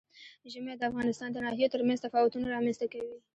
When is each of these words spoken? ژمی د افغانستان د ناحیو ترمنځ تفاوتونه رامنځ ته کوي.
ژمی 0.51 0.73
د 0.77 0.81
افغانستان 0.89 1.29
د 1.31 1.37
ناحیو 1.45 1.73
ترمنځ 1.73 1.99
تفاوتونه 2.05 2.47
رامنځ 2.53 2.75
ته 2.81 2.87
کوي. 2.93 3.15